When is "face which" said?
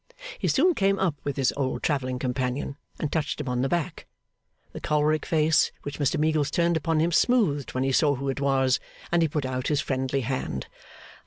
5.27-5.99